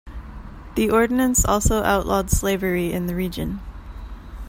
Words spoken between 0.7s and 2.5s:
The ordinance also outlawed